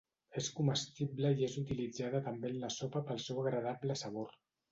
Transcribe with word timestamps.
És 0.41 0.47
comestible 0.59 1.31
i 1.41 1.45
és 1.49 1.57
utilitzada 1.61 2.23
també 2.29 2.51
en 2.53 2.57
la 2.63 2.71
sopa 2.79 3.05
pel 3.11 3.23
seu 3.27 3.43
agradable 3.45 4.01
sabor. 4.05 4.35